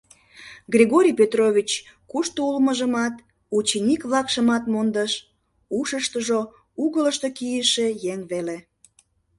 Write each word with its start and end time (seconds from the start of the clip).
Григорий 0.73 1.15
Петрович 1.21 1.71
кушто 2.11 2.39
улмыжымат, 2.49 3.15
ученик-влакшымат 3.57 4.63
мондыш, 4.73 5.11
ушыштыжо 5.79 6.39
угылышто 6.83 7.27
кийыше 7.37 7.87
еҥ 8.11 8.19
веле... 8.31 8.57